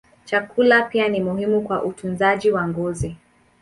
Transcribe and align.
Chakula 0.25 0.81
pia 0.81 1.07
ni 1.09 1.19
muhimu 1.21 1.61
kwa 1.61 1.83
utunzaji 1.83 2.51
wa 2.51 2.67
ngozi. 2.67 3.15